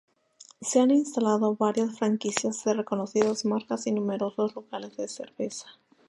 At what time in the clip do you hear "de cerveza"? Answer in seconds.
4.97-5.67